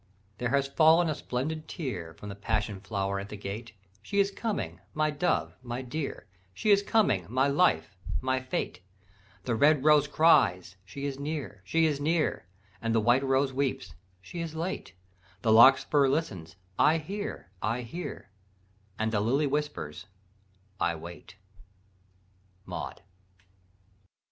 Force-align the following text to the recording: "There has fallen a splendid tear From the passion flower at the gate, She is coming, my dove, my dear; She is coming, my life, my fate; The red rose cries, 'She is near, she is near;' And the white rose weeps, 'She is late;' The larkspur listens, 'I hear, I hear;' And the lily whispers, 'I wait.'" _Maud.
"There 0.39 0.49
has 0.49 0.67
fallen 0.67 1.09
a 1.09 1.13
splendid 1.13 1.67
tear 1.67 2.15
From 2.15 2.29
the 2.29 2.33
passion 2.35 2.79
flower 2.79 3.19
at 3.19 3.29
the 3.29 3.37
gate, 3.37 3.73
She 4.01 4.19
is 4.19 4.31
coming, 4.31 4.79
my 4.95 5.11
dove, 5.11 5.55
my 5.61 5.83
dear; 5.83 6.25
She 6.55 6.71
is 6.71 6.81
coming, 6.81 7.27
my 7.29 7.47
life, 7.47 7.95
my 8.19 8.39
fate; 8.41 8.81
The 9.43 9.53
red 9.53 9.83
rose 9.83 10.07
cries, 10.07 10.75
'She 10.85 11.05
is 11.05 11.19
near, 11.19 11.61
she 11.63 11.85
is 11.85 11.99
near;' 11.99 12.47
And 12.81 12.95
the 12.95 12.99
white 12.99 13.23
rose 13.23 13.53
weeps, 13.53 13.93
'She 14.23 14.41
is 14.41 14.55
late;' 14.55 14.93
The 15.43 15.51
larkspur 15.51 16.07
listens, 16.07 16.55
'I 16.79 16.97
hear, 16.97 17.51
I 17.61 17.81
hear;' 17.81 18.31
And 18.97 19.11
the 19.11 19.21
lily 19.21 19.45
whispers, 19.45 20.07
'I 20.79 20.95
wait.'" 20.95 21.35
_Maud. 22.67 23.01